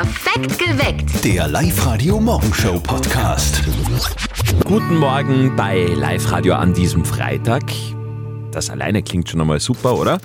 Perfekt 0.00 0.58
geweckt. 0.58 1.24
Der 1.26 1.46
Live-Radio-Morgenshow-Podcast. 1.46 3.62
Guten 4.64 4.96
Morgen 4.96 5.54
bei 5.56 5.84
Live 5.94 6.32
Radio 6.32 6.54
an 6.54 6.72
diesem 6.72 7.04
Freitag. 7.04 7.64
Das 8.50 8.70
alleine 8.70 9.02
klingt 9.02 9.28
schon 9.28 9.42
einmal 9.42 9.60
super, 9.60 9.98
oder? 9.98 10.18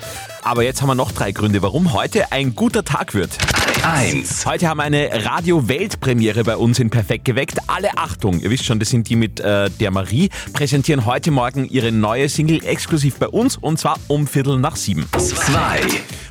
Aber 0.46 0.62
jetzt 0.62 0.84
haben 0.84 0.90
wir 0.90 0.96
noch 0.96 1.12
drei 1.12 1.32
Gründe, 1.32 1.64
warum 1.64 1.92
heute 1.92 2.32
ein 2.32 2.54
guter 2.54 2.86
Tag 2.86 3.16
wird. 3.16 3.36
1. 3.84 4.46
Heute 4.46 4.68
haben 4.68 4.78
wir 4.78 4.84
eine 4.84 5.26
Radio-Weltpremiere 5.26 6.44
bei 6.44 6.56
uns 6.56 6.78
in 6.78 6.92
Perfekt 6.92 7.26
geweckt. 7.26 7.58
Alle 7.66 7.98
Achtung, 7.98 8.40
ihr 8.40 8.52
wisst 8.52 8.64
schon, 8.66 8.78
das 8.78 8.90
sind 8.90 9.10
die 9.10 9.16
mit 9.16 9.40
äh, 9.40 9.72
der 9.72 9.90
Marie, 9.90 10.30
präsentieren 10.54 11.08
heute 11.08 11.32
Morgen 11.32 11.66
ihre 11.66 11.92
neue 11.92 12.30
Single 12.30 12.64
exklusiv 12.64 13.18
bei 13.18 13.28
uns 13.28 13.58
und 13.58 13.80
zwar 13.80 13.98
um 14.08 14.28
Viertel 14.28 14.60
nach 14.60 14.76
sieben. 14.76 15.08
2. 15.18 15.82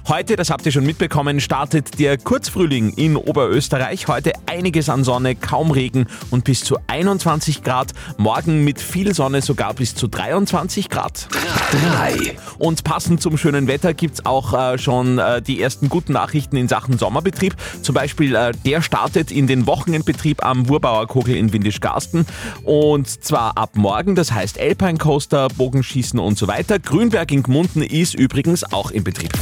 Heute, 0.06 0.36
das 0.36 0.50
habt 0.50 0.66
ihr 0.66 0.72
schon 0.72 0.84
mitbekommen, 0.84 1.40
startet 1.40 1.98
der 1.98 2.18
Kurzfrühling 2.18 2.92
in 2.92 3.16
Oberösterreich. 3.16 4.06
Heute 4.06 4.32
einiges 4.44 4.90
an 4.90 5.02
Sonne, 5.02 5.34
kaum 5.34 5.70
Regen 5.70 6.06
und 6.30 6.44
bis 6.44 6.62
zu 6.62 6.76
21 6.88 7.62
Grad. 7.62 7.92
Morgen 8.18 8.64
mit 8.64 8.82
viel 8.82 9.14
Sonne 9.14 9.40
sogar 9.40 9.72
bis 9.72 9.94
zu 9.94 10.06
23 10.06 10.90
Grad. 10.90 11.26
3. 11.70 12.36
Und 12.58 12.84
passend 12.84 13.22
zum 13.22 13.38
schönen 13.38 13.66
Wetter 13.66 13.94
gibt's 14.04 14.26
auch 14.26 14.52
äh, 14.52 14.76
schon 14.76 15.18
äh, 15.18 15.40
die 15.40 15.62
ersten 15.62 15.88
guten 15.88 16.12
Nachrichten 16.12 16.58
in 16.58 16.68
Sachen 16.68 16.98
Sommerbetrieb. 16.98 17.56
Zum 17.80 17.94
Beispiel, 17.94 18.34
äh, 18.34 18.52
der 18.66 18.82
startet 18.82 19.30
in 19.30 19.46
den 19.46 19.66
Wochenendbetrieb 19.66 20.44
am 20.44 20.68
Wurbauer 20.68 21.06
Kogel 21.06 21.34
in 21.34 21.54
Windischgarsten. 21.54 22.26
Und 22.64 23.08
zwar 23.08 23.56
ab 23.56 23.76
morgen, 23.76 24.14
das 24.14 24.30
heißt 24.30 24.60
Alpine 24.60 24.98
Coaster, 24.98 25.48
Bogenschießen 25.48 26.18
und 26.18 26.36
so 26.36 26.48
weiter. 26.48 26.78
Grünberg 26.78 27.32
in 27.32 27.42
Gmunden 27.42 27.80
ist 27.80 28.14
übrigens 28.14 28.70
auch 28.74 28.90
in 28.90 29.04
Betrieb. 29.04 29.32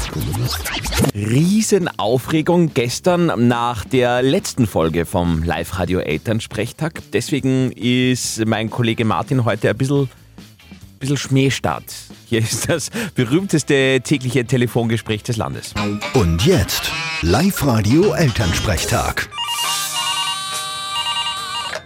Riesenaufregung 1.13 2.73
gestern 2.73 3.49
nach 3.49 3.85
der 3.85 4.23
letzten 4.23 4.69
Folge 4.69 5.07
vom 5.07 5.43
Live-Radio 5.43 5.99
Elternsprechtag. 5.99 7.03
Deswegen 7.13 7.73
ist 7.73 8.47
mein 8.47 8.71
Kollege 8.71 9.05
Martin 9.05 9.45
heute 9.45 9.71
ein 9.71 9.77
bisschen, 9.77 10.09
bisschen 11.03 11.17
Schmähstart. 11.19 11.85
Hier 12.27 12.39
ist 12.41 12.69
das 12.71 12.89
berühmteste 13.15 14.01
tägliche 14.03 14.45
Telefongespräch 14.47 15.23
des 15.25 15.37
Landes. 15.37 15.75
Und 16.15 16.47
jetzt 16.47 16.91
Live-Radio-Elternsprechtag. 17.23 19.29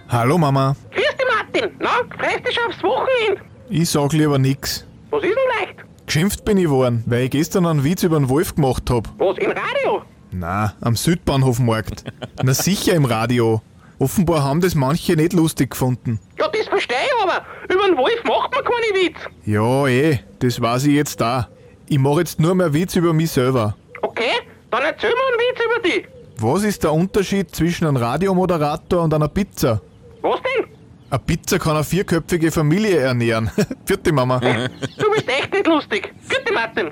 Hallo 0.08 0.38
Mama, 0.38 0.76
Grüß 0.92 1.02
dich, 1.02 1.26
Martin. 1.34 1.70
Na, 1.80 1.88
freust 2.16 2.46
dich 2.46 2.54
schon 2.54 2.66
aufs 2.70 2.80
Wochenende? 2.82 3.40
ich 3.70 3.88
sag 3.90 4.12
lieber 4.12 4.38
nix. 4.38 4.84
Was 5.10 5.22
ist 5.24 5.30
denn 5.30 5.36
leicht? 5.66 5.74
Geschimpft 6.06 6.44
bin 6.44 6.58
ich 6.58 6.68
worden, 6.68 7.02
weil 7.06 7.24
ich 7.24 7.30
gestern 7.30 7.66
einen 7.66 7.82
Witz 7.82 8.04
über 8.04 8.16
den 8.18 8.28
Wolf 8.28 8.54
gemacht 8.54 8.88
hab. 8.90 9.08
Was, 9.18 9.36
im 9.38 9.50
Radio? 9.50 10.02
Na, 10.30 10.74
am 10.80 10.94
Südbahnhofmarkt. 10.94 12.04
Na 12.42 12.54
sicher 12.54 12.94
im 12.94 13.04
Radio. 13.06 13.60
Offenbar 13.98 14.44
haben 14.44 14.60
das 14.60 14.74
manche 14.76 15.16
nicht 15.16 15.32
lustig 15.32 15.70
gefunden. 15.70 16.20
Ja, 16.38 16.46
das 16.48 16.65
verstehe 16.76 16.96
ich 17.06 17.22
aber. 17.22 17.44
Über 17.72 17.86
den 17.86 17.96
Wolf 17.96 18.22
macht 18.24 18.52
man 18.52 18.62
keine 18.64 19.06
Witz. 19.06 19.16
Ja, 19.44 19.86
eh, 19.86 20.18
das 20.38 20.60
weiß 20.60 20.84
ich 20.86 20.94
jetzt 20.94 21.20
da. 21.20 21.48
Ich 21.88 21.98
mach 21.98 22.18
jetzt 22.18 22.38
nur 22.38 22.54
mehr 22.54 22.72
Witz 22.72 22.96
über 22.96 23.12
mich 23.12 23.30
selber. 23.30 23.76
Okay, 24.02 24.32
dann 24.70 24.82
erzähl 24.82 25.10
mir 25.10 25.16
einen 25.16 25.38
Witz 25.38 25.64
über 25.64 25.88
dich. 25.88 26.08
Was 26.38 26.64
ist 26.64 26.82
der 26.84 26.92
Unterschied 26.92 27.54
zwischen 27.54 27.86
einem 27.86 27.96
Radiomoderator 27.96 29.02
und 29.02 29.14
einer 29.14 29.28
Pizza? 29.28 29.80
Was 30.20 30.40
denn? 30.42 30.66
Eine 31.08 31.18
Pizza 31.20 31.58
kann 31.58 31.76
eine 31.76 31.84
vierköpfige 31.84 32.50
Familie 32.50 32.98
ernähren. 32.98 33.50
Vierte 33.86 34.12
Mama. 34.12 34.38
Du 34.40 35.10
bist 35.12 35.28
echt 35.28 35.52
nicht 35.52 35.66
lustig. 35.66 36.12
Gute 36.28 36.52
Martin. 36.52 36.90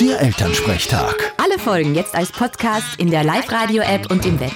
Der 0.00 0.20
Elternsprechtag. 0.20 1.34
Alle 1.36 1.58
Folgen 1.58 1.94
jetzt 1.94 2.14
als 2.14 2.32
Podcast 2.32 2.98
in 2.98 3.10
der 3.10 3.22
Live-Radio-App 3.22 4.10
und 4.10 4.24
im 4.24 4.40
Web. 4.40 4.54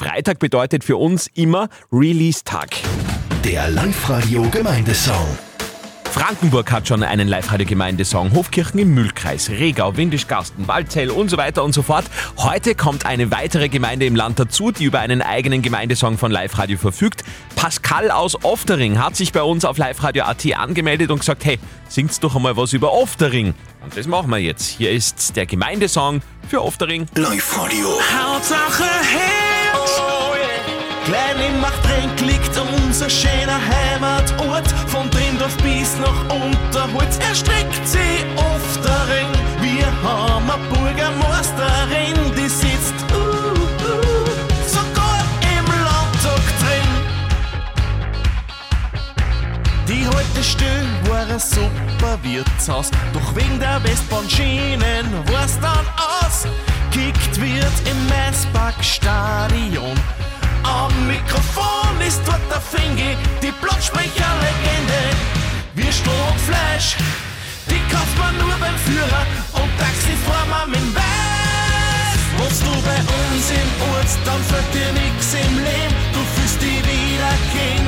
Freitag 0.00 0.38
bedeutet 0.38 0.82
für 0.82 0.96
uns 0.96 1.26
immer 1.34 1.68
Release-Tag. 1.92 2.70
Der 3.44 3.68
Live-Radio-Gemeindesong. 3.68 5.26
Frankenburg 6.04 6.72
hat 6.72 6.88
schon 6.88 7.02
einen 7.02 7.28
Live-Radio-Gemeindesong. 7.28 8.32
Hofkirchen 8.32 8.80
im 8.80 8.94
Mühlkreis, 8.94 9.50
Regau, 9.50 9.98
Windischgarsten, 9.98 10.66
Waldzell 10.66 11.10
und 11.10 11.28
so 11.28 11.36
weiter 11.36 11.62
und 11.62 11.74
so 11.74 11.82
fort. 11.82 12.06
Heute 12.38 12.74
kommt 12.74 13.04
eine 13.04 13.30
weitere 13.30 13.68
Gemeinde 13.68 14.06
im 14.06 14.16
Land 14.16 14.38
dazu, 14.38 14.70
die 14.72 14.84
über 14.84 15.00
einen 15.00 15.20
eigenen 15.20 15.60
Gemeindesong 15.60 16.16
von 16.16 16.32
Live-Radio 16.32 16.78
verfügt. 16.78 17.22
Pascal 17.54 18.10
aus 18.10 18.42
Oftering 18.42 18.98
hat 18.98 19.16
sich 19.16 19.32
bei 19.32 19.42
uns 19.42 19.66
auf 19.66 19.76
Live-Radio.at 19.76 20.46
angemeldet 20.56 21.10
und 21.10 21.18
gesagt, 21.18 21.44
hey, 21.44 21.58
singt's 21.90 22.20
doch 22.20 22.34
einmal 22.34 22.56
was 22.56 22.72
über 22.72 22.90
Oftering. 22.94 23.52
Und 23.84 23.94
das 23.98 24.06
machen 24.06 24.30
wir 24.30 24.38
jetzt. 24.38 24.66
Hier 24.66 24.92
ist 24.92 25.36
der 25.36 25.44
Gemeindesong 25.44 26.22
für 26.48 26.62
Oftering. 26.62 27.04
Live-Radio. 27.16 28.00
Hauptsache 28.10 28.84
Hits. 28.84 29.49
Klein 31.10 31.40
im 31.44 31.60
Machtrenk 31.60 32.20
liegt 32.20 32.56
unser 32.56 33.10
schöner 33.10 33.58
Heimatort. 33.58 34.68
Von 34.86 35.10
Drindorf 35.10 35.56
bis 35.56 35.96
nach 35.98 36.24
Unterholz 36.32 37.18
erstreckt 37.18 37.80
sie 37.84 38.24
oft 38.36 38.84
darin. 38.84 39.26
Wir 39.60 39.86
haben 40.02 40.48
eine 40.48 40.62
Bürgermeisterin, 40.68 42.14
die 42.36 42.48
sitzt 42.48 42.94
uh, 43.12 43.16
uh, 43.16 44.24
sogar 44.68 45.24
im 45.58 45.66
Landtag 45.66 46.44
drin. 46.60 46.90
Die 49.88 50.06
Haltestelle 50.06 50.86
war 51.08 51.26
ein 51.28 51.40
super 51.40 52.18
Wirtshaus, 52.22 52.90
doch 53.12 53.34
wegen 53.34 53.58
der 53.58 53.82
Westbahnschienen 53.82 55.06
war's 55.26 55.58
dann 55.60 55.86
aus. 55.96 56.46
Kickt 56.90 57.40
wird 57.40 57.76
im 57.90 58.08
Maispark-Stadion. 58.08 59.96
Am 60.64 61.06
Mikrofon 61.06 62.00
ist 62.06 62.20
dort 62.26 62.40
der 62.50 62.60
Fingi, 62.60 63.16
die 63.42 63.52
Blattsprecherlegende. 63.62 65.02
Wir 65.74 65.92
Fleisch, 66.46 66.96
die 67.68 67.80
kauft 67.92 68.18
man 68.18 68.36
nur 68.38 68.56
beim 68.58 68.76
Führer 68.86 69.24
und 69.52 69.70
Taxi 69.78 70.14
fahren 70.26 70.50
wir 70.50 70.66
mit 70.78 70.94
Weiß. 70.94 72.22
Wohnst 72.38 72.62
du 72.62 72.72
bei 72.82 72.98
uns 72.98 73.44
im 73.50 73.70
Ort, 73.92 74.12
dann 74.24 74.42
fällt 74.50 74.70
dir 74.74 74.92
nix 74.92 75.34
im 75.34 75.56
Leben, 75.58 75.94
du 76.12 76.20
fühlst 76.34 76.60
dich 76.60 76.80
wieder 76.90 77.34
King. 77.54 77.86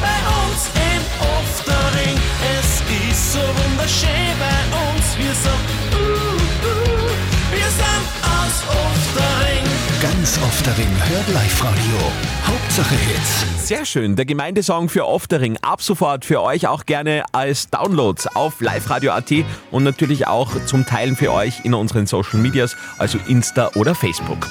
Bei 0.00 0.18
uns 0.40 0.70
im 0.92 1.02
Oftering, 1.36 2.16
es 2.56 2.80
ist 3.10 3.32
so 3.32 3.40
wunderschön 3.40 4.32
bei 4.38 4.60
uns, 4.86 5.06
wir 5.18 5.34
so, 5.34 5.54
uh, 5.96 6.38
uh, 6.64 7.10
wir 7.50 7.70
sind 7.80 8.27
aus 8.48 8.62
Oftering. 8.68 9.64
Ganz 10.00 10.38
Oftering 10.38 10.88
hört 10.88 11.28
Live-Radio. 11.34 12.12
Hauptsache 12.46 12.94
Hits. 12.94 13.66
Sehr 13.66 13.84
schön, 13.84 14.16
der 14.16 14.24
Gemeindesong 14.24 14.88
für 14.88 15.06
Oftering. 15.06 15.58
Ab 15.60 15.82
sofort 15.82 16.24
für 16.24 16.40
euch 16.40 16.66
auch 16.66 16.86
gerne 16.86 17.24
als 17.32 17.68
Download 17.68 18.20
auf 18.32 18.60
liveradio.at 18.60 19.44
und 19.70 19.84
natürlich 19.84 20.26
auch 20.26 20.64
zum 20.64 20.86
Teilen 20.86 21.14
für 21.14 21.32
euch 21.32 21.64
in 21.64 21.74
unseren 21.74 22.06
Social 22.06 22.38
Medias, 22.40 22.74
also 22.96 23.18
Insta 23.26 23.70
oder 23.74 23.94
Facebook. 23.94 24.48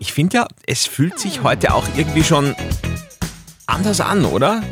Ich 0.00 0.12
finde 0.12 0.38
ja, 0.38 0.48
es 0.66 0.86
fühlt 0.86 1.20
sich 1.20 1.44
heute 1.44 1.72
auch 1.72 1.86
irgendwie 1.96 2.24
schon 2.24 2.56
anders 3.66 4.00
an, 4.00 4.24
oder? 4.24 4.62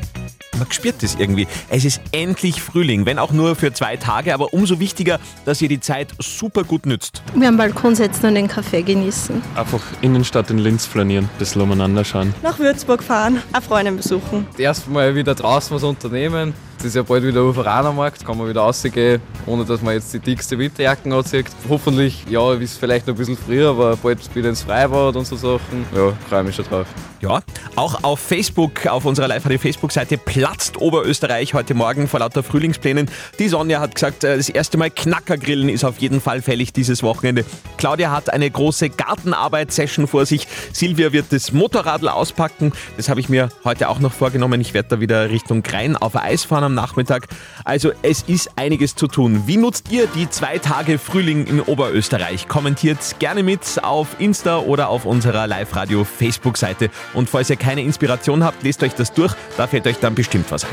Man 0.59 0.71
spürt 0.71 1.03
das 1.03 1.17
irgendwie. 1.17 1.47
Es 1.69 1.85
ist 1.85 2.01
endlich 2.13 2.63
Frühling, 2.63 3.07
wenn 3.07 3.19
auch 3.19 3.33
nur 3.33 3.57
für 3.57 3.73
zwei 3.73 3.97
Tage, 3.97 4.35
aber 4.35 4.55
umso 4.55 4.79
wichtiger, 4.79 5.19
dass 5.45 5.61
ihr 5.63 5.69
die 5.69 5.81
Zeit 5.81 6.13
super 6.21 6.65
gut 6.65 6.87
nützt. 6.87 7.23
Wir 7.35 7.49
am 7.49 7.57
Balkon 7.57 7.95
setzen 7.95 8.27
und 8.27 8.35
den 8.35 8.49
Kaffee 8.49 8.83
genießen. 8.83 9.43
Einfach 9.57 9.83
Innenstadt 10.01 10.51
in 10.51 10.59
Linz 10.59 10.87
flanieren, 10.87 11.25
ein 11.25 11.39
bisschen 11.39 11.63
umeinander 11.63 12.05
schauen. 12.05 12.35
nach 12.43 12.59
Würzburg 12.59 13.03
fahren, 13.03 13.43
eine 13.53 13.63
Freundin 13.63 13.97
besuchen. 13.97 14.47
erstmal 14.59 15.15
wieder 15.15 15.35
draußen 15.35 15.75
was 15.75 15.83
unternehmen. 15.83 16.55
Es 16.85 16.89
ist 16.89 16.97
ja 16.97 17.03
bald 17.03 17.25
wieder 17.25 17.43
Uferanermarkt, 17.43 18.27
kann 18.27 18.37
man 18.37 18.47
wieder 18.47 18.61
rausgehen, 18.61 19.19
ohne 19.47 19.65
dass 19.65 19.81
man 19.81 19.95
jetzt 19.95 20.13
die 20.13 20.19
dickste 20.19 20.59
Winterjacken 20.59 21.15
anzieht. 21.15 21.47
Hoffentlich, 21.67 22.27
ja, 22.29 22.53
ist 22.53 22.77
vielleicht 22.77 23.07
noch 23.07 23.15
ein 23.15 23.17
bisschen 23.17 23.39
früher, 23.39 23.71
aber 23.71 23.97
bald 23.97 24.19
wieder 24.37 24.51
ins 24.51 24.65
Freibad 24.65 25.17
und 25.17 25.27
so 25.27 25.35
Sachen. 25.35 25.87
Ja, 25.97 26.13
freue 26.29 26.45
mich 26.45 26.55
schon 26.55 26.67
drauf. 26.67 26.87
Ja, 27.23 27.41
auch 27.75 28.05
auf 28.05 28.21
Facebook, 28.21 28.87
auf 28.87 29.07
unserer 29.07 29.29
Live-Radio-Facebook-Seite 29.29 30.19
platzt 30.19 30.77
Oberösterreich 30.77 31.55
heute 31.55 31.73
Morgen 31.73 32.07
vor 32.07 32.21
lauter 32.21 32.43
Frühlingsplänen. 32.43 33.09
Die 33.39 33.49
Sonja 33.49 33.81
hat 33.81 33.95
gesagt, 33.95 34.23
äh, 34.23 34.37
das 34.37 34.51
erste 34.51 34.77
Mal 34.77 34.91
Knackergrillen 34.91 35.71
ist 35.71 35.85
auf 35.85 35.97
jeden 36.01 36.21
Fall 36.21 36.43
fällig 36.43 36.75
dieses 36.75 37.03
Wochenende. 37.03 37.47
Claudia 37.79 38.11
hat 38.11 38.29
eine 38.31 38.51
große 38.51 38.91
Gartenarbeit-Session 38.91 40.07
vor 40.07 40.27
sich. 40.27 40.47
Silvia 40.75 41.15
wird 41.15 41.33
das 41.33 41.51
Motorradl 41.51 42.09
auspacken. 42.09 42.73
Das 42.99 43.09
habe 43.09 43.21
ich 43.21 43.31
mir 43.31 43.49
heute 43.65 43.89
auch 43.89 44.01
noch 44.01 44.13
vorgenommen. 44.13 44.61
Ich 44.61 44.75
werde 44.75 44.91
da 44.91 45.01
wieder 45.01 45.31
Richtung 45.31 45.63
Grein 45.63 45.97
auf 45.97 46.17
Eis 46.17 46.45
fahren 46.45 46.74
Nachmittag. 46.75 47.29
Also 47.65 47.93
es 48.03 48.23
ist 48.23 48.51
einiges 48.57 48.95
zu 48.95 49.07
tun. 49.07 49.45
Wie 49.47 49.57
nutzt 49.57 49.91
ihr 49.91 50.07
die 50.07 50.29
zwei 50.29 50.59
Tage 50.59 50.99
Frühling 50.99 51.47
in 51.47 51.61
Oberösterreich? 51.61 52.49
Kommentiert 52.49 52.99
gerne 53.19 53.43
mit 53.43 53.61
auf 53.83 54.17
Insta 54.19 54.59
oder 54.59 54.89
auf 54.89 55.05
unserer 55.05 55.47
Live-Radio-Facebook-Seite. 55.47 56.91
Und 57.15 57.31
falls 57.31 57.51
ihr 57.51 57.57
keine 57.57 57.83
Inspiration 57.83 58.45
habt, 58.45 58.63
lest 58.63 58.83
euch 58.83 58.95
das 58.95 59.13
durch. 59.13 59.35
Da 59.57 59.67
fällt 59.67 59.87
euch 59.87 59.99
dann 59.99 60.15
bestimmt 60.15 60.51
was 60.51 60.65
ein. 60.65 60.71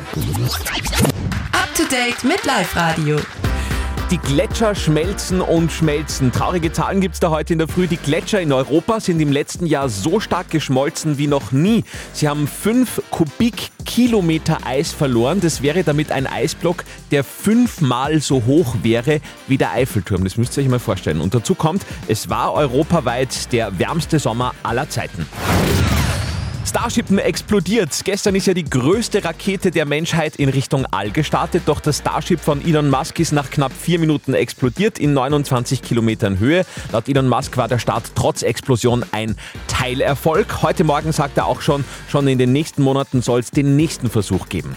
Up 1.51 1.73
to 1.75 1.83
date 1.83 2.23
mit 2.23 2.43
Live-Radio. 2.45 3.19
Die 4.11 4.17
Gletscher 4.17 4.75
schmelzen 4.75 5.39
und 5.39 5.71
schmelzen. 5.71 6.33
Traurige 6.33 6.73
Zahlen 6.73 6.99
gibt 6.99 7.13
es 7.13 7.21
da 7.21 7.29
heute 7.29 7.53
in 7.53 7.59
der 7.59 7.69
Früh. 7.69 7.87
Die 7.87 7.95
Gletscher 7.95 8.41
in 8.41 8.51
Europa 8.51 8.99
sind 8.99 9.21
im 9.21 9.31
letzten 9.31 9.65
Jahr 9.65 9.87
so 9.87 10.19
stark 10.19 10.49
geschmolzen 10.49 11.17
wie 11.17 11.27
noch 11.27 11.53
nie. 11.53 11.85
Sie 12.11 12.27
haben 12.27 12.45
fünf 12.45 13.01
Kubikkilometer 13.09 14.57
Eis 14.65 14.91
verloren. 14.91 15.39
Das 15.39 15.61
wäre 15.61 15.85
damit 15.85 16.11
ein 16.11 16.27
Eisblock, 16.27 16.83
der 17.11 17.23
fünfmal 17.23 18.19
so 18.19 18.43
hoch 18.45 18.75
wäre 18.83 19.21
wie 19.47 19.57
der 19.57 19.71
Eiffelturm. 19.71 20.25
Das 20.25 20.35
müsst 20.35 20.57
ihr 20.57 20.63
euch 20.63 20.69
mal 20.69 20.79
vorstellen. 20.79 21.21
Und 21.21 21.33
dazu 21.33 21.55
kommt, 21.55 21.85
es 22.09 22.29
war 22.29 22.53
europaweit 22.53 23.53
der 23.53 23.79
wärmste 23.79 24.19
Sommer 24.19 24.53
aller 24.61 24.89
Zeiten. 24.89 25.25
Starship 26.65 27.09
explodiert. 27.17 27.89
Gestern 28.03 28.35
ist 28.35 28.47
ja 28.47 28.53
die 28.53 28.63
größte 28.63 29.23
Rakete 29.23 29.71
der 29.71 29.85
Menschheit 29.85 30.35
in 30.35 30.49
Richtung 30.49 30.85
All 30.91 31.09
gestartet, 31.09 31.63
doch 31.65 31.79
das 31.79 31.99
Starship 31.99 32.39
von 32.39 32.63
Elon 32.65 32.89
Musk 32.89 33.19
ist 33.19 33.31
nach 33.31 33.49
knapp 33.49 33.71
vier 33.73 33.99
Minuten 33.99 34.33
explodiert 34.33 34.99
in 34.99 35.13
29 35.13 35.81
Kilometern 35.81 36.39
Höhe. 36.39 36.65
Laut 36.91 37.09
Elon 37.09 37.27
Musk 37.27 37.57
war 37.57 37.67
der 37.67 37.79
Start 37.79 38.11
trotz 38.15 38.43
Explosion 38.43 39.03
ein 39.11 39.35
Teilerfolg. 39.67 40.61
Heute 40.61 40.83
Morgen 40.83 41.11
sagt 41.11 41.37
er 41.37 41.47
auch 41.47 41.61
schon, 41.61 41.83
schon 42.07 42.27
in 42.27 42.37
den 42.37 42.53
nächsten 42.53 42.83
Monaten 42.83 43.21
soll 43.21 43.39
es 43.39 43.51
den 43.51 43.75
nächsten 43.75 44.09
Versuch 44.09 44.47
geben. 44.47 44.75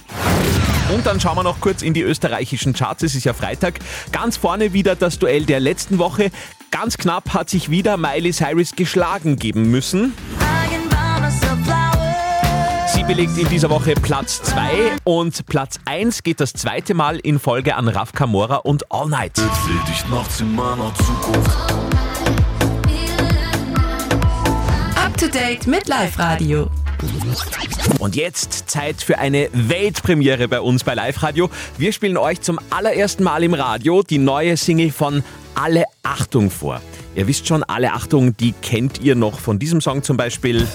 Und 0.95 1.07
dann 1.07 1.21
schauen 1.21 1.37
wir 1.37 1.43
noch 1.43 1.61
kurz 1.61 1.83
in 1.83 1.95
die 1.95 2.03
österreichischen 2.03 2.73
Charts. 2.73 3.03
Es 3.03 3.15
ist 3.15 3.25
ja 3.25 3.35
Freitag. 3.35 3.79
Ganz 4.13 4.37
vorne 4.37 4.73
wieder 4.73 4.97
das 4.97 5.19
Duell 5.19 5.45
der 5.45 5.61
letzten 5.61 5.99
Woche. 5.99 6.31
Ganz 6.71 6.99
knapp 6.99 7.35
hat 7.35 7.51
sich 7.51 7.71
wieder 7.71 7.97
Miley 7.97 8.33
Cyrus 8.33 8.73
geschlagen 8.75 9.37
geben 9.37 9.71
müssen. 9.71 10.13
Belegt 13.07 13.37
in 13.37 13.47
dieser 13.51 13.69
Woche 13.69 13.93
Platz 13.95 14.43
2 14.45 14.97
und 15.05 15.45
Platz 15.45 15.79
1 15.85 16.23
geht 16.23 16.41
das 16.41 16.55
zweite 16.55 16.95
Mal 16.95 17.19
in 17.19 17.39
Folge 17.39 17.77
an 17.77 17.87
Raf 17.89 18.13
Kamora 18.13 18.57
und 18.57 18.91
All 18.91 19.09
Night. 19.09 19.37
dich 19.37 20.09
nachts 20.09 20.41
in 20.41 20.55
meiner 20.55 20.91
Zukunft. 20.95 21.75
Up 24.97 25.17
to 25.19 25.27
date 25.27 25.67
mit 25.67 25.87
Live 25.87 26.19
Radio. 26.19 26.71
Und 27.99 28.17
jetzt 28.17 28.71
Zeit 28.71 29.03
für 29.03 29.19
eine 29.19 29.51
Weltpremiere 29.53 30.49
bei 30.49 30.63
uns 30.63 30.83
bei 30.83 30.95
Live 30.95 31.23
Radio. 31.23 31.51
Wir 31.77 31.93
spielen 31.93 32.17
euch 32.17 32.41
zum 32.41 32.59
allerersten 32.71 33.23
Mal 33.23 33.45
im 33.45 33.53
Radio 33.53 34.03
die 34.03 34.19
neue 34.19 34.57
Single 34.57 34.91
von 34.91 35.23
Alle 35.55 35.85
Achtung 36.03 36.51
vor. 36.51 36.81
Ihr 37.15 37.27
wisst 37.27 37.47
schon, 37.47 37.63
Alle 37.65 37.93
Achtung, 37.93 38.35
die 38.35 38.53
kennt 38.63 39.03
ihr 39.03 39.15
noch 39.15 39.41
von 39.41 39.59
diesem 39.59 39.83
Song 39.83 40.03
zum 40.03 40.17
Beispiel. 40.17 40.67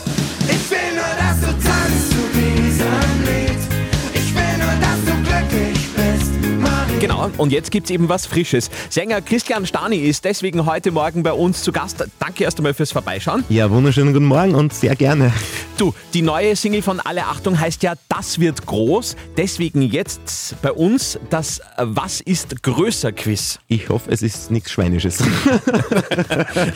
Und 7.37 7.51
jetzt 7.51 7.71
gibt's 7.71 7.89
eben 7.89 8.09
was 8.09 8.25
Frisches. 8.25 8.69
Sänger 8.89 9.21
Christian 9.21 9.65
Stani 9.65 9.97
ist 9.97 10.25
deswegen 10.25 10.65
heute 10.65 10.91
Morgen 10.91 11.23
bei 11.23 11.33
uns 11.33 11.63
zu 11.63 11.71
Gast. 11.71 12.05
Danke 12.19 12.43
erst 12.43 12.57
einmal 12.57 12.73
fürs 12.73 12.91
Vorbeischauen. 12.91 13.43
Ja, 13.49 13.69
wunderschönen 13.69 14.13
guten 14.13 14.25
Morgen 14.25 14.55
und 14.55 14.73
sehr 14.73 14.95
gerne. 14.95 15.33
Du, 15.77 15.93
die 16.13 16.21
neue 16.21 16.55
Single 16.55 16.81
von 16.81 16.99
Alle 16.99 17.25
Achtung 17.25 17.59
heißt 17.59 17.83
ja 17.83 17.93
Das 18.09 18.39
wird 18.39 18.65
groß. 18.65 19.15
Deswegen 19.37 19.81
jetzt 19.81 20.55
bei 20.61 20.71
uns 20.71 21.19
das 21.29 21.61
Was 21.77 22.21
ist 22.21 22.61
größer 22.63 23.11
Quiz. 23.11 23.59
Ich 23.67 23.89
hoffe, 23.89 24.11
es 24.11 24.21
ist 24.21 24.51
nichts 24.51 24.71
Schweinisches. 24.71 25.23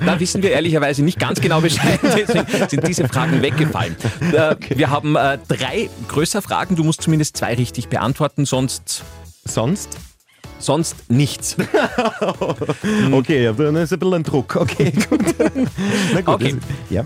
Da 0.05 0.19
wissen 0.19 0.41
wir 0.44 0.51
ehrlicherweise 0.51 1.03
nicht 1.03 1.19
ganz 1.19 1.39
genau 1.41 1.61
Bescheid, 1.61 2.00
deswegen 2.03 2.69
sind 2.69 2.88
diese 2.88 3.07
Fragen 3.07 3.41
weggefallen. 3.41 3.95
Äh, 4.31 4.55
Wir 4.75 4.89
haben 4.89 5.15
äh, 5.15 5.38
drei 5.47 5.89
größer 6.07 6.41
Fragen. 6.41 6.75
Du 6.75 6.83
musst 6.83 7.01
zumindest 7.01 7.38
zwei 7.38 7.53
richtig 7.55 7.89
beantworten, 7.89 8.45
sonst, 8.45 9.03
Sonst? 9.45 9.97
Sonst 10.59 11.09
nichts. 11.09 11.55
Okay, 13.11 13.44
ja, 13.44 13.53
dann 13.53 13.75
ist 13.75 13.94
ein 13.94 14.00
bisschen 14.00 14.13
ein 14.15 14.23
Druck. 14.23 14.55
Okay, 14.55 14.91
gut. 15.09 15.35
Na 16.13 16.21
gut. 16.21 16.35
Okay. 16.35 16.55
das- 16.55 16.69
Ja. 16.89 17.03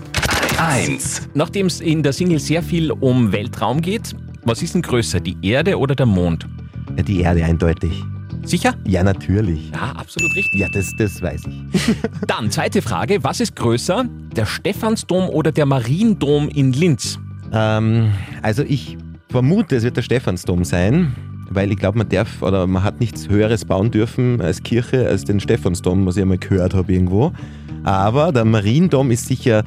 1. 0.58 1.28
Nachdem 1.34 1.66
es 1.66 1.80
in 1.80 2.02
der 2.02 2.12
Single 2.12 2.38
sehr 2.40 2.62
viel 2.62 2.90
um 2.90 3.30
Weltraum 3.32 3.80
geht, 3.80 4.14
was 4.44 4.62
ist 4.62 4.74
denn 4.74 4.82
größer, 4.82 5.20
die 5.20 5.36
Erde 5.42 5.78
oder 5.78 5.94
der 5.94 6.06
Mond? 6.06 6.46
ja, 6.96 7.02
die 7.02 7.20
Erde 7.20 7.44
eindeutig. 7.44 7.92
Sicher? 8.44 8.74
Ja, 8.86 9.02
natürlich. 9.04 9.70
Ja, 9.72 9.92
absolut 9.92 10.34
richtig. 10.34 10.60
Ja, 10.60 10.68
das, 10.72 10.90
das 10.98 11.20
weiß 11.20 11.42
ich. 11.46 11.94
Dann 12.26 12.50
zweite 12.50 12.80
Frage, 12.82 13.22
was 13.22 13.40
ist 13.40 13.54
größer, 13.56 14.06
der 14.34 14.46
Stephansdom 14.46 15.28
oder 15.28 15.52
der 15.52 15.66
Mariendom 15.66 16.48
in 16.48 16.72
Linz? 16.72 17.18
Ähm, 17.52 18.12
also 18.42 18.62
ich 18.62 18.96
vermute, 19.28 19.76
es 19.76 19.82
wird 19.84 19.96
der 19.98 20.02
Stephansdom 20.02 20.64
sein, 20.64 21.14
weil 21.50 21.70
ich 21.72 21.78
glaube, 21.78 21.98
man 21.98 22.08
darf 22.08 22.42
oder 22.42 22.66
man 22.66 22.84
hat 22.84 23.00
nichts 23.00 23.28
Höheres 23.28 23.64
bauen 23.64 23.90
dürfen 23.90 24.40
als 24.40 24.62
Kirche 24.62 25.06
als 25.06 25.24
den 25.24 25.40
Stephansdom, 25.40 26.06
was 26.06 26.16
ich 26.16 26.22
einmal 26.22 26.38
gehört 26.38 26.74
habe 26.74 26.92
irgendwo. 26.92 27.32
Aber 27.84 28.32
der 28.32 28.44
Mariendom 28.44 29.10
ist 29.10 29.26
sicher 29.26 29.64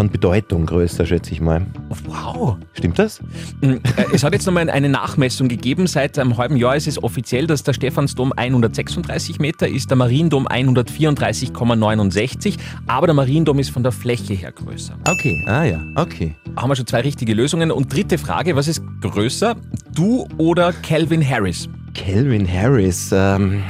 von 0.00 0.08
Bedeutung 0.08 0.64
größer, 0.64 1.04
schätze 1.04 1.32
ich 1.32 1.42
mal. 1.42 1.60
Wow. 2.06 2.56
Stimmt 2.72 2.98
das? 2.98 3.20
Äh, 3.60 3.76
Es 4.14 4.24
hat 4.24 4.32
jetzt 4.32 4.46
nochmal 4.46 4.70
eine 4.70 4.88
Nachmessung 4.88 5.46
gegeben. 5.46 5.86
Seit 5.86 6.18
einem 6.18 6.38
halben 6.38 6.56
Jahr 6.56 6.74
ist 6.74 6.88
es 6.88 7.02
offiziell, 7.02 7.46
dass 7.46 7.64
der 7.64 7.74
Stephansdom 7.74 8.32
136 8.34 9.40
Meter 9.40 9.68
ist, 9.68 9.90
der 9.90 9.98
Mariendom 9.98 10.48
134,69. 10.48 12.56
Aber 12.86 13.08
der 13.08 13.14
Mariendom 13.14 13.58
ist 13.58 13.68
von 13.68 13.82
der 13.82 13.92
Fläche 13.92 14.32
her 14.32 14.52
größer. 14.52 14.94
Okay, 15.06 15.44
ah 15.46 15.64
ja, 15.64 15.82
okay. 15.96 16.34
Haben 16.56 16.70
wir 16.70 16.76
schon 16.76 16.86
zwei 16.86 17.00
richtige 17.00 17.34
Lösungen. 17.34 17.70
Und 17.70 17.92
dritte 17.92 18.16
Frage, 18.16 18.56
was 18.56 18.68
ist 18.68 18.82
größer, 19.02 19.54
du 19.94 20.26
oder 20.38 20.72
Calvin 20.72 21.22
Harris? 21.22 21.68
Calvin 21.92 22.50
Harris, 22.50 23.10
ähm, 23.12 23.62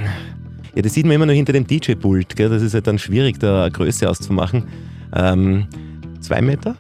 ja, 0.77 0.83
das 0.83 0.95
sieht 0.95 1.07
man 1.07 1.17
immer 1.17 1.27
noch 1.27 1.35
hinter 1.35 1.55
dem 1.55 1.67
DJ-Pult? 1.67 2.39
Das 2.39 2.63
ist 2.63 2.75
halt 2.75 2.87
dann 2.87 3.01
schwierig, 3.01 3.41
da 3.41 3.69
Größe 3.69 4.09
auszumachen. 4.09 4.63
Ähm, 5.13 5.67
zwei 6.21 6.41
Meter? 6.43 6.77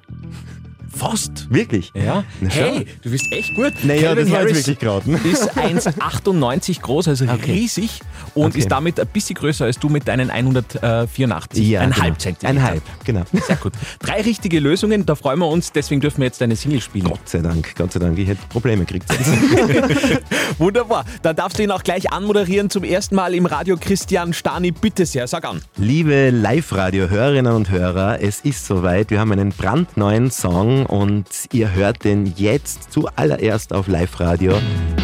Fast. 0.95 1.47
Wirklich? 1.51 1.93
Ja. 1.95 2.25
Hey, 2.49 2.87
du 3.03 3.11
bist 3.11 3.25
echt 3.33 3.55
gut. 3.55 3.73
Naja, 3.85 4.09
Calvin 4.09 4.25
das 4.25 4.33
war 4.33 4.39
Harris 4.41 4.57
wirklich 4.67 4.79
geraten. 4.79 5.15
ist 5.25 5.51
1,98 5.57 6.81
groß, 6.81 7.09
also 7.09 7.25
Okay. 7.27 7.53
riesig 7.53 8.01
und 8.35 8.47
Okay. 8.49 8.59
ist 8.59 8.71
damit 8.71 8.99
ein 8.99 9.07
bisschen 9.07 9.37
größer 9.37 9.67
als 9.67 9.79
du 9.79 9.89
mit 9.89 10.09
deinen 10.09 10.31
184. 10.31 11.69
Ja, 11.69 11.81
ein 11.83 11.91
genau. 11.91 12.03
halb 12.03 12.21
Zentimeter. 12.21 12.49
Ein 12.61 12.63
halb, 12.69 12.83
genau. 13.05 13.23
Sehr 13.47 13.57
gut. 13.57 13.73
Drei 14.01 14.21
richtige 14.23 14.59
Lösungen, 14.61 15.07
da 15.07 15.15
freuen 15.15 15.39
wir 15.39 15.47
uns, 15.49 15.73
deswegen 15.73 16.01
dürfen 16.01 16.19
wir 16.19 16.27
jetzt 16.27 16.41
deine 16.41 16.57
Single 16.57 16.81
spielen. 16.81 17.05
Gott 17.05 17.29
sei 17.29 17.39
Dank, 17.39 17.75
Gott 17.77 17.93
sei 17.93 18.01
Dank. 18.01 18.19
Ich 18.19 18.29
hätte 18.29 18.41
Probleme 18.49 18.85
gekriegt. 18.85 19.07
Wunderbar. 20.59 21.05
Dann 21.23 21.37
darfst 21.37 21.59
du 21.59 21.63
ihn 21.63 21.71
auch 21.71 21.83
gleich 21.83 22.13
anmoderieren 22.13 22.71
zum 22.71 22.85
ersten 22.85 23.15
Mal 23.15 23.35
im 23.35 23.47
Radio 23.47 23.77
Christian 23.79 24.33
Stani. 24.33 24.71
Bitte 24.73 25.07
sehr, 25.07 25.27
sag 25.27 25.45
an. 25.45 25.61
Liebe 25.77 26.31
Live-Radio-Hörerinnen 26.31 27.53
und 27.53 27.71
Hörer, 27.71 28.21
es 28.21 28.41
ist 28.41 28.67
soweit. 28.67 29.11
Wir 29.11 29.21
haben 29.21 29.33
einen 29.33 29.51
brandneuen 29.51 30.31
Song 30.31 30.80
und 30.87 31.27
ihr 31.53 31.73
hört 31.73 32.05
den 32.05 32.33
jetzt 32.37 32.93
zuallererst 32.93 33.73
auf 33.73 33.89
Live-Radio. 33.89 34.53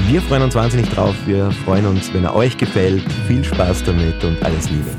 Wir 0.08 0.22
freuen 0.22 0.42
uns 0.42 0.54
wahnsinnig 0.54 0.88
drauf. 0.90 1.14
Wir 1.26 1.50
freuen 1.64 1.86
uns, 1.86 2.12
wenn 2.14 2.24
er 2.24 2.34
euch 2.34 2.56
gefällt. 2.56 3.02
Viel 3.26 3.44
Spaß 3.44 3.84
damit 3.84 4.22
und 4.24 4.42
alles 4.44 4.70
Liebe. 4.70 4.90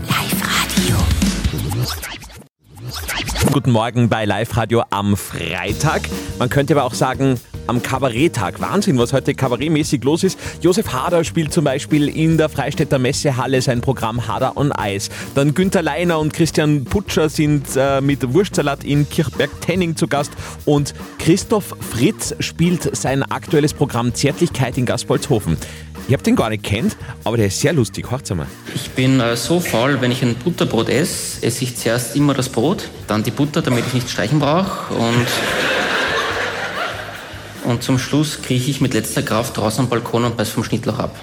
Guten 3.51 3.71
Morgen 3.71 4.09
bei 4.09 4.25
Live 4.25 4.55
Radio 4.57 4.83
am 4.89 5.17
Freitag. 5.17 6.01
Man 6.39 6.49
könnte 6.49 6.73
aber 6.73 6.83
auch 6.83 6.93
sagen, 6.93 7.39
am 7.67 7.81
Kabaretttag. 7.81 8.59
Wahnsinn, 8.59 8.97
was 8.97 9.13
heute 9.13 9.33
kabarettmäßig 9.33 10.03
los 10.03 10.23
ist. 10.23 10.39
Josef 10.61 10.93
Hader 10.93 11.23
spielt 11.23 11.53
zum 11.53 11.63
Beispiel 11.63 12.07
in 12.07 12.37
der 12.37 12.49
Freistädter 12.49 12.99
Messehalle 12.99 13.61
sein 13.61 13.81
Programm 13.81 14.27
Hader 14.27 14.57
on 14.57 14.71
Eis. 14.71 15.09
Dann 15.35 15.53
Günther 15.53 15.81
Leiner 15.81 16.19
und 16.19 16.33
Christian 16.33 16.85
Putscher 16.85 17.29
sind 17.29 17.67
äh, 17.75 18.01
mit 18.01 18.33
Wurstsalat 18.33 18.83
in 18.83 19.07
Kirchberg-Tenning 19.09 19.95
zu 19.95 20.07
Gast. 20.07 20.31
Und 20.65 20.93
Christoph 21.19 21.75
Fritz 21.91 22.35
spielt 22.39 22.95
sein 22.95 23.23
aktuelles 23.23 23.73
Programm 23.73 24.13
Zärtlichkeit 24.13 24.77
in 24.77 24.85
Gaspolzhofen. 24.85 25.57
Ich 26.07 26.13
hab 26.13 26.23
den 26.23 26.37
gar 26.37 26.49
nicht 26.49 26.63
kennt, 26.63 26.95
aber 27.25 27.35
der 27.35 27.47
ist 27.47 27.59
sehr 27.59 27.73
lustig. 27.73 28.09
Hört's 28.09 28.31
einmal. 28.31 28.47
Ich 28.73 28.91
bin 28.91 29.19
äh, 29.19 29.35
so 29.35 29.59
faul, 29.59 29.99
wenn 29.99 30.11
ich 30.11 30.23
ein 30.23 30.35
Butterbrot 30.35 30.87
esse, 30.87 31.45
esse 31.45 31.63
ich 31.65 31.75
zuerst 31.75 32.15
immer 32.15 32.33
das 32.33 32.47
Brot, 32.47 32.87
dann 33.07 33.23
die 33.23 33.31
Butter, 33.31 33.61
damit 33.61 33.85
ich 33.87 33.93
nicht 33.93 34.09
streichen 34.09 34.39
brauche 34.39 34.93
und, 34.93 35.27
und 37.67 37.83
zum 37.83 37.99
Schluss 37.99 38.41
krieche 38.41 38.71
ich 38.71 38.81
mit 38.81 38.93
letzter 38.93 39.21
Kraft 39.21 39.57
raus 39.57 39.77
am 39.79 39.89
Balkon 39.89 40.23
und 40.23 40.37
beiß 40.37 40.49
vom 40.49 40.63
Schnittloch 40.63 40.99
ab. 40.99 41.15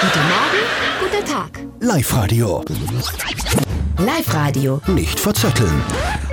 Guten 0.00 0.28
Morgen, 0.28 0.62
guten 1.00 1.24
Tag. 1.24 1.60
Live-Radio. 1.80 2.64
Live 3.98 4.34
Radio. 4.34 4.80
Nicht 4.88 5.18
verzetteln. 5.20 5.82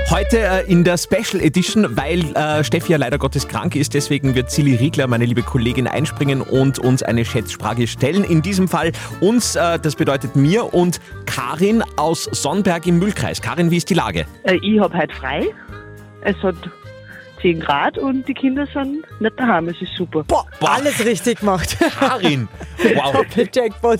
Heute 0.09 0.39
äh, 0.39 0.71
in 0.71 0.83
der 0.83 0.97
Special 0.97 1.41
Edition, 1.41 1.95
weil 1.95 2.35
äh, 2.35 2.63
Steffi 2.63 2.93
ja 2.93 2.97
leider 2.97 3.17
Gottes 3.19 3.47
krank 3.47 3.75
ist. 3.75 3.93
Deswegen 3.93 4.33
wird 4.33 4.49
Silly 4.49 4.75
Riegler, 4.75 5.07
meine 5.07 5.25
liebe 5.25 5.43
Kollegin, 5.43 5.87
einspringen 5.87 6.41
und 6.41 6.79
uns 6.79 7.03
eine 7.03 7.23
Schätzfrage 7.25 7.85
stellen. 7.85 8.23
In 8.23 8.41
diesem 8.41 8.67
Fall 8.67 8.91
uns, 9.21 9.55
äh, 9.55 9.77
das 9.79 9.95
bedeutet 9.95 10.35
mir 10.35 10.73
und 10.73 10.99
Karin 11.25 11.83
aus 11.95 12.23
Sonnberg 12.23 12.87
im 12.87 12.97
Mühlkreis. 12.97 13.41
Karin, 13.41 13.69
wie 13.69 13.77
ist 13.77 13.89
die 13.89 13.93
Lage? 13.93 14.25
Ich 14.61 14.79
habe 14.79 14.97
heute 14.97 15.13
frei. 15.13 15.47
Es 16.21 16.35
hat 16.41 16.55
10 17.41 17.60
Grad 17.60 17.98
und 17.98 18.27
die 18.27 18.34
Kinder 18.34 18.65
sind 18.74 19.03
nicht 19.19 19.39
daheim. 19.39 19.67
Es 19.69 19.81
ist 19.81 19.96
super. 19.96 20.24
Boah, 20.24 20.46
alles 20.60 21.03
richtig 21.05 21.39
gemacht. 21.39 21.77
Karin, 22.00 22.48
wow. 22.96 23.12
Doppel-Jackpot. 23.13 24.00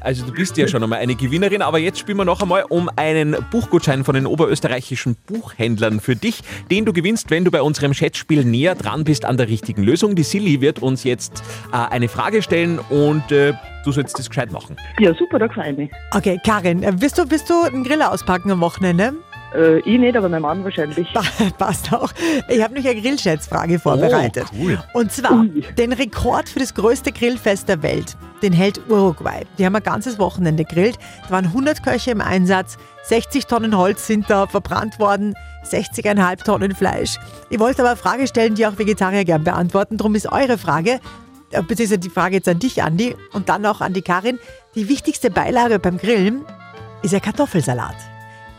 Also 0.00 0.26
du 0.26 0.32
bist 0.32 0.56
ja 0.56 0.68
schon 0.68 0.82
einmal 0.82 1.00
eine 1.00 1.14
Gewinnerin, 1.14 1.62
aber 1.62 1.78
jetzt 1.78 1.98
spielen 1.98 2.18
wir 2.18 2.24
noch 2.24 2.40
einmal 2.42 2.64
um 2.68 2.88
einen 2.96 3.36
Buchgutschein 3.50 4.04
von 4.04 4.14
den 4.14 4.26
oberösterreichischen 4.26 5.16
Buchhändlern 5.26 6.00
für 6.00 6.16
dich, 6.16 6.42
den 6.70 6.84
du 6.84 6.92
gewinnst, 6.92 7.30
wenn 7.30 7.44
du 7.44 7.50
bei 7.50 7.62
unserem 7.62 7.92
Chatspiel 7.92 8.44
näher 8.44 8.74
dran 8.74 9.04
bist 9.04 9.24
an 9.24 9.36
der 9.36 9.48
richtigen 9.48 9.82
Lösung. 9.82 10.14
Die 10.14 10.22
Silly 10.22 10.60
wird 10.60 10.80
uns 10.80 11.04
jetzt 11.04 11.42
äh, 11.72 11.76
eine 11.76 12.08
Frage 12.08 12.42
stellen 12.42 12.78
und 12.90 13.30
äh, 13.32 13.54
du 13.84 13.92
sollst 13.92 14.18
das 14.18 14.28
gescheit 14.28 14.52
machen. 14.52 14.76
Ja, 14.98 15.14
super, 15.14 15.38
da 15.38 15.48
freue 15.48 15.72
ich 15.72 15.76
mich. 15.76 15.90
Okay, 16.12 16.38
Karin, 16.44 16.82
äh, 16.82 17.00
wirst 17.00 17.18
du, 17.18 17.30
wirst 17.30 17.50
du 17.50 17.62
einen 17.62 17.84
Griller 17.84 18.12
auspacken 18.12 18.50
am 18.50 18.60
Wochenende? 18.60 19.14
Äh, 19.54 19.78
ich 19.80 19.98
nicht, 19.98 20.16
aber 20.16 20.28
mein 20.28 20.42
Mann 20.42 20.62
wahrscheinlich. 20.64 21.08
Passt 21.58 21.92
auch. 21.92 22.12
Ich 22.48 22.62
habe 22.62 22.74
nämlich 22.74 22.90
eine 22.90 23.00
Grillschätzfrage 23.00 23.78
vorbereitet. 23.78 24.46
Oh, 24.52 24.56
cool. 24.62 24.78
Und 24.92 25.10
zwar, 25.12 25.44
den 25.78 25.92
Rekord 25.92 26.48
für 26.48 26.58
das 26.58 26.74
größte 26.74 27.12
Grillfest 27.12 27.68
der 27.68 27.82
Welt, 27.82 28.16
den 28.42 28.52
hält 28.52 28.80
Uruguay. 28.90 29.46
Die 29.56 29.64
haben 29.64 29.74
ein 29.74 29.82
ganzes 29.82 30.18
Wochenende 30.18 30.64
gegrillt. 30.64 30.98
Da 31.24 31.30
waren 31.30 31.46
100 31.46 31.82
Köche 31.82 32.10
im 32.10 32.20
Einsatz, 32.20 32.76
60 33.04 33.46
Tonnen 33.46 33.76
Holz 33.76 34.06
sind 34.06 34.28
da 34.28 34.46
verbrannt 34.46 34.98
worden, 34.98 35.34
60,5 35.64 36.44
Tonnen 36.44 36.74
Fleisch. 36.74 37.16
Ich 37.50 37.58
wollte 37.58 37.80
aber 37.82 37.90
eine 37.90 37.96
Frage 37.96 38.26
stellen, 38.26 38.54
die 38.54 38.66
auch 38.66 38.78
Vegetarier 38.78 39.24
gern 39.24 39.44
beantworten. 39.44 39.96
Darum 39.96 40.14
ist 40.14 40.30
eure 40.30 40.58
Frage, 40.58 41.00
äh, 41.52 41.62
beziehungsweise 41.62 41.98
die 41.98 42.10
Frage 42.10 42.36
jetzt 42.36 42.48
an 42.48 42.58
dich, 42.58 42.82
Andi, 42.82 43.16
und 43.32 43.48
dann 43.48 43.64
auch 43.64 43.80
an 43.80 43.94
die 43.94 44.02
Karin. 44.02 44.38
Die 44.74 44.88
wichtigste 44.90 45.30
Beilage 45.30 45.78
beim 45.78 45.96
Grillen 45.96 46.44
ist 47.02 47.12
ja 47.12 47.20
Kartoffelsalat. 47.20 47.96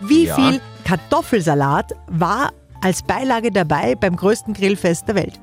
Wie 0.01 0.25
Ja. 0.25 0.35
viel 0.35 0.61
Kartoffelsalat 0.89 1.91
war 2.07 2.51
als 2.81 3.03
Beilage 3.03 3.51
dabei 3.51 3.93
beim 3.93 4.15
größten 4.15 4.55
Grillfest 4.55 5.07
der 5.07 5.13
Welt? 5.13 5.39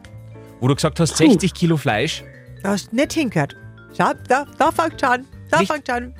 Wo 0.58 0.66
du 0.66 0.74
gesagt 0.74 0.98
hast, 0.98 1.16
60 1.18 1.54
Kilo 1.54 1.76
Fleisch. 1.76 2.24
Da 2.64 2.70
hast 2.70 2.90
du 2.90 2.96
nicht 2.96 3.12
hingehört. 3.12 3.54
Schau, 3.96 4.10
da, 4.26 4.44
da 4.58 4.72
fängt 4.72 5.00
schon 5.00 5.08
an. 5.08 5.24
Da 5.52 5.60
Nicht- 5.60 5.70
fängt 5.70 5.86
schon 5.86 5.96
an. 5.96 6.14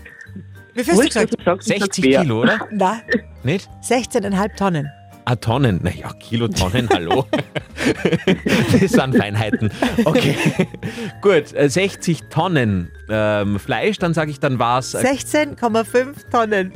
Wie 0.74 0.84
viel 0.84 0.94
hast 0.94 1.16
du 1.16 1.36
gesagt? 1.36 1.64
60 1.64 2.04
Kilo, 2.04 2.42
oder? 2.42 2.68
Na, 2.70 3.00
Nicht? 3.42 3.68
16,5 3.82 4.54
Tonnen. 4.54 4.88
Ah, 5.24 5.34
Tonnen. 5.34 5.80
Naja, 5.82 6.12
Kilotonnen, 6.20 6.88
hallo. 6.88 7.26
das 8.80 8.92
sind 8.92 9.16
Feinheiten. 9.16 9.72
Okay. 10.04 10.36
Gut, 11.20 11.52
äh, 11.52 11.68
60 11.68 12.28
Tonnen 12.30 12.92
ähm, 13.08 13.58
Fleisch, 13.58 13.98
dann 13.98 14.14
sage 14.14 14.30
ich, 14.30 14.38
dann 14.38 14.60
war 14.60 14.78
es. 14.78 14.94
16,5 14.94 16.30
Tonnen. 16.30 16.72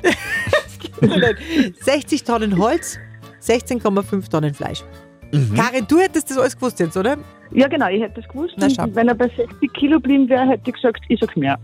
60 1.01 2.25
Tonnen 2.25 2.59
Holz, 2.59 2.99
16,5 3.43 4.31
Tonnen 4.31 4.55
Fleisch. 4.55 4.83
Mhm. 5.33 5.55
Karin, 5.55 5.87
du 5.89 5.99
hättest 6.01 6.31
das 6.31 6.39
alles 6.39 6.57
gewusst 6.57 6.81
jetzt, 6.81 6.97
oder? 6.97 7.17
Ja, 7.53 7.69
genau, 7.69 7.89
ich 7.89 8.01
hätte 8.03 8.21
das 8.21 8.29
gewusst. 8.31 8.55
Na, 8.59 8.69
schau. 8.69 8.85
Und 8.85 8.95
wenn 8.97 9.09
er 9.09 9.15
bei 9.15 9.29
60 9.29 9.73
Kilo 9.73 9.99
blieben 10.01 10.29
wäre, 10.29 10.47
hätte 10.49 10.63
ich 10.71 10.75
gesagt, 10.75 11.01
ich 11.09 11.21
sag 11.21 11.37
mehr. 11.37 11.59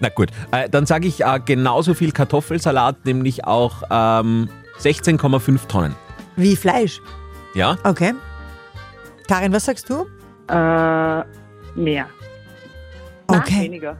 Na 0.00 0.08
gut, 0.10 0.28
äh, 0.52 0.68
dann 0.68 0.84
sage 0.86 1.08
ich 1.08 1.22
äh, 1.24 1.40
genauso 1.44 1.94
viel 1.94 2.12
Kartoffelsalat, 2.12 3.04
nämlich 3.06 3.44
auch 3.46 3.82
ähm, 3.90 4.48
16,5 4.80 5.66
Tonnen. 5.68 5.94
Wie 6.36 6.56
Fleisch. 6.56 7.00
Ja? 7.54 7.76
Okay. 7.84 8.12
Karin, 9.28 9.52
was 9.52 9.64
sagst 9.64 9.88
du? 9.88 10.04
Äh, 10.48 11.24
mehr. 11.74 12.06
Nein, 13.28 13.40
Okay. 13.40 13.64
weniger. 13.64 13.96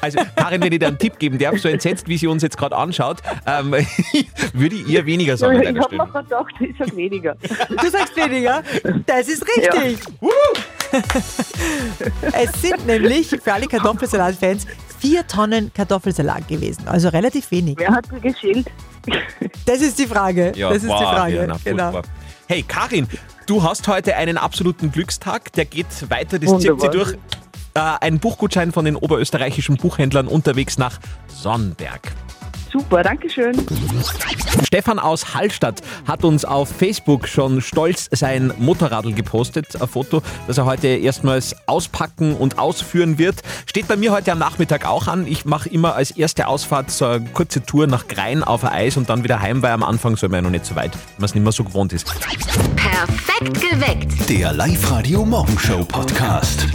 Also, 0.00 0.18
Karin, 0.36 0.62
wenn 0.62 0.72
ich 0.72 0.78
dir 0.78 0.88
einen 0.88 0.98
Tipp 0.98 1.18
geben 1.18 1.38
darf, 1.38 1.58
so 1.58 1.68
entsetzt, 1.68 2.08
wie 2.08 2.16
sie 2.16 2.26
uns 2.26 2.42
jetzt 2.42 2.56
gerade 2.56 2.76
anschaut, 2.76 3.18
ähm, 3.46 3.72
würde 4.52 4.76
ich 4.76 4.88
ihr 4.88 5.04
weniger 5.06 5.36
sagen. 5.36 5.66
an 5.66 5.76
ich 5.76 5.82
habe 5.82 5.96
mir 5.96 6.06
gedacht, 6.06 6.54
ich 6.60 6.74
sag 6.78 6.96
weniger. 6.96 7.34
Du 7.34 7.90
sagst 7.90 8.16
weniger. 8.16 8.62
Das 9.06 9.28
ist 9.28 9.44
richtig. 9.46 9.98
es 12.32 12.62
sind 12.62 12.86
nämlich 12.86 13.28
für 13.28 13.52
alle 13.52 13.66
Kartoffelsalat-Fans 13.66 14.66
vier 14.98 15.26
Tonnen 15.26 15.72
Kartoffelsalat 15.74 16.48
gewesen. 16.48 16.86
Also 16.86 17.08
relativ 17.08 17.50
wenig. 17.50 17.76
Wer 17.78 17.90
hat 17.90 18.08
geschält? 18.22 18.70
Das 19.66 19.80
ist 19.80 19.98
die 19.98 20.06
Frage. 20.06 20.52
Ja, 20.54 20.68
das 20.68 20.78
ist 20.78 20.84
die 20.84 20.88
wow, 20.88 21.02
Frage. 21.02 21.34
ja, 21.34 21.46
na, 21.46 21.56
genau. 21.64 22.02
Hey, 22.46 22.62
Karin, 22.62 23.08
du 23.46 23.62
hast 23.62 23.88
heute 23.88 24.16
einen 24.16 24.38
absoluten 24.38 24.92
Glückstag. 24.92 25.52
Der 25.54 25.64
geht 25.64 25.86
weiter, 26.08 26.38
das 26.38 26.50
zieht 26.50 26.62
sie 26.62 26.68
Wunderbar. 26.70 26.90
durch. 26.90 27.16
Äh, 27.74 27.80
ein 28.00 28.18
Buchgutschein 28.18 28.72
von 28.72 28.84
den 28.84 28.96
oberösterreichischen 28.96 29.76
Buchhändlern 29.76 30.28
unterwegs 30.28 30.78
nach 30.78 30.98
Sonnberg. 31.28 32.12
Super, 32.72 33.02
danke 33.02 33.28
schön. 33.28 33.54
Stefan 34.64 34.98
aus 34.98 35.34
Hallstatt 35.34 35.82
hat 36.06 36.24
uns 36.24 36.46
auf 36.46 36.70
Facebook 36.70 37.28
schon 37.28 37.60
stolz 37.60 38.08
sein 38.10 38.52
Motorradl 38.58 39.12
gepostet, 39.12 39.80
ein 39.80 39.86
Foto, 39.86 40.22
das 40.46 40.56
er 40.56 40.64
heute 40.64 40.88
erstmals 40.88 41.54
auspacken 41.66 42.34
und 42.34 42.58
ausführen 42.58 43.18
wird. 43.18 43.42
Steht 43.66 43.88
bei 43.88 43.96
mir 43.96 44.10
heute 44.12 44.32
am 44.32 44.38
Nachmittag 44.38 44.86
auch 44.86 45.06
an. 45.06 45.26
Ich 45.26 45.44
mache 45.44 45.68
immer 45.68 45.94
als 45.94 46.12
erste 46.12 46.46
Ausfahrt 46.46 46.90
so 46.90 47.04
eine 47.04 47.26
kurze 47.34 47.62
Tour 47.62 47.86
nach 47.86 48.08
Grein 48.08 48.42
auf 48.42 48.64
Eis 48.64 48.96
und 48.96 49.10
dann 49.10 49.22
wieder 49.22 49.40
heim, 49.40 49.62
weil 49.62 49.72
am 49.72 49.82
Anfang 49.82 50.16
soll 50.16 50.30
man 50.30 50.38
ja 50.38 50.42
noch 50.42 50.50
nicht 50.50 50.64
so 50.64 50.74
weit, 50.74 50.94
wenn 50.94 51.00
man 51.18 51.24
es 51.26 51.34
nicht 51.34 51.44
mehr 51.44 51.52
so 51.52 51.64
gewohnt 51.64 51.92
ist. 51.92 52.06
Perfekt 52.76 53.60
geweckt. 53.60 54.30
Der 54.30 54.54
Live-Radio 54.54 55.26
Morgenshow 55.26 55.84
Podcast. 55.84 56.66